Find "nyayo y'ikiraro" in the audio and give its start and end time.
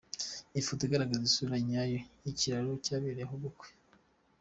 1.67-2.71